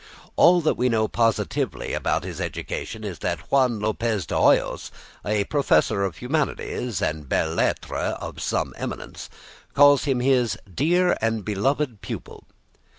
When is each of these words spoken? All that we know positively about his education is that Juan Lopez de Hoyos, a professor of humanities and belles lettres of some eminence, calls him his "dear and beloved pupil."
All 0.35 0.61
that 0.61 0.77
we 0.77 0.89
know 0.89 1.07
positively 1.07 1.93
about 1.93 2.23
his 2.23 2.41
education 2.41 3.03
is 3.03 3.19
that 3.19 3.51
Juan 3.51 3.79
Lopez 3.79 4.25
de 4.25 4.33
Hoyos, 4.33 4.89
a 5.23 5.43
professor 5.43 6.03
of 6.03 6.17
humanities 6.17 7.03
and 7.03 7.29
belles 7.29 7.55
lettres 7.55 8.17
of 8.19 8.41
some 8.41 8.73
eminence, 8.77 9.29
calls 9.75 10.05
him 10.05 10.19
his 10.19 10.57
"dear 10.73 11.15
and 11.21 11.45
beloved 11.45 12.01
pupil." 12.01 12.47